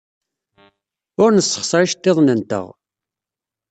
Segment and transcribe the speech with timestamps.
[1.23, 2.67] Ur nessexṣer iceḍḍiḍen-nteɣ.